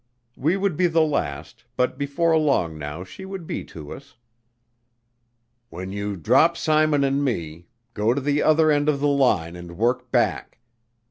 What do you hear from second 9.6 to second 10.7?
work back.